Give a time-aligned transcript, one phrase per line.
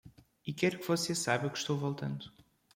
[0.43, 2.33] E quero que você saiba que estou voltando.